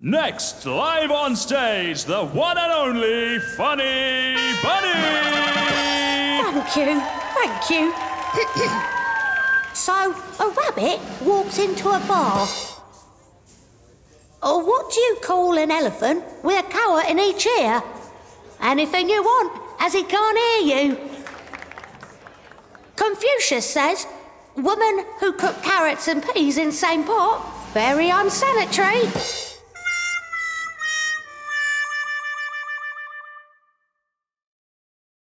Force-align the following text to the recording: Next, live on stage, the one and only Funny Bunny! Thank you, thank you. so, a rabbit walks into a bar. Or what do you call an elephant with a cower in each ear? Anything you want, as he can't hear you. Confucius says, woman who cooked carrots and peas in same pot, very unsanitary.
Next, 0.00 0.64
live 0.64 1.10
on 1.10 1.34
stage, 1.34 2.04
the 2.04 2.24
one 2.24 2.56
and 2.56 2.70
only 2.70 3.40
Funny 3.56 4.36
Bunny! 4.62 4.92
Thank 6.38 6.76
you, 6.76 7.00
thank 7.34 7.66
you. 7.68 7.92
so, 9.74 10.14
a 10.38 10.50
rabbit 10.50 11.00
walks 11.20 11.58
into 11.58 11.88
a 11.88 11.98
bar. 12.06 12.46
Or 14.40 14.64
what 14.64 14.94
do 14.94 15.00
you 15.00 15.16
call 15.20 15.58
an 15.58 15.72
elephant 15.72 16.22
with 16.44 16.64
a 16.64 16.68
cower 16.68 17.02
in 17.08 17.18
each 17.18 17.44
ear? 17.44 17.82
Anything 18.62 19.10
you 19.10 19.20
want, 19.20 19.60
as 19.80 19.94
he 19.94 20.04
can't 20.04 20.38
hear 20.38 20.76
you. 20.76 20.98
Confucius 22.94 23.68
says, 23.68 24.06
woman 24.54 25.04
who 25.18 25.32
cooked 25.32 25.64
carrots 25.64 26.06
and 26.06 26.22
peas 26.22 26.56
in 26.56 26.70
same 26.70 27.02
pot, 27.02 27.44
very 27.74 28.10
unsanitary. 28.10 29.08